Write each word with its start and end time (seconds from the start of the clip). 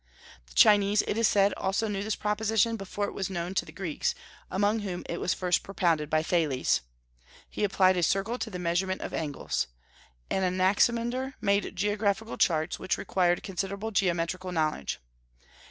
The 0.47 0.55
Chinese, 0.55 1.03
it 1.03 1.15
is 1.15 1.27
said, 1.27 1.53
also 1.53 1.87
knew 1.87 2.01
this 2.03 2.15
proposition 2.15 2.75
before 2.75 3.05
it 3.05 3.13
was 3.13 3.29
known 3.29 3.53
to 3.53 3.65
the 3.65 3.71
Greeks, 3.71 4.15
among 4.49 4.79
whom 4.79 5.03
it 5.07 5.19
was 5.19 5.35
first 5.35 5.61
propounded 5.61 6.09
by 6.09 6.23
Thales. 6.23 6.81
He 7.47 7.63
applied 7.63 7.95
a 7.97 8.01
circle 8.01 8.39
to 8.39 8.49
the 8.49 8.57
measurement 8.57 9.01
of 9.01 9.13
angles. 9.13 9.67
Anaximander 10.31 11.35
made 11.39 11.75
geographical 11.75 12.39
charts, 12.39 12.79
which 12.79 12.97
required 12.97 13.43
considerable 13.43 13.91
geometrical 13.91 14.51
knowledge. 14.51 14.97